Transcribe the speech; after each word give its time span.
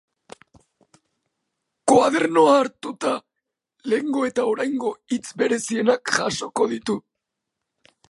Koadernoa 1.91 2.57
hartuta, 2.61 3.13
lehengo 3.93 4.27
eta 4.31 4.49
oraingo 4.55 4.97
hitz 5.15 5.23
berezienak 5.45 6.17
jasoko 6.21 6.73
ditu. 6.77 7.03